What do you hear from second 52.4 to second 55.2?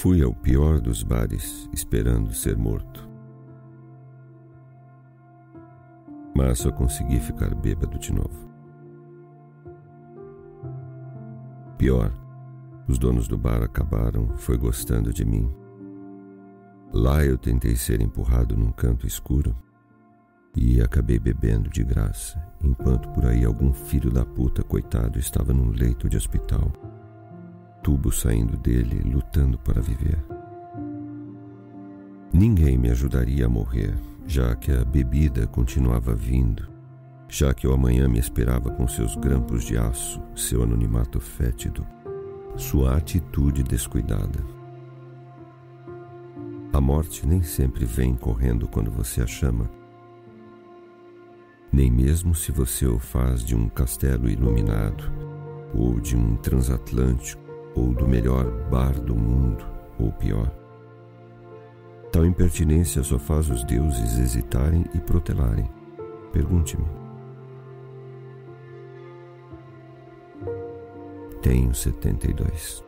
você o faz de um castelo iluminado,